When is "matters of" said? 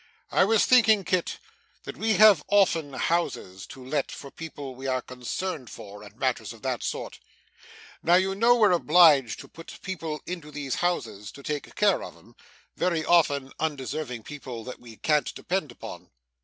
6.17-6.63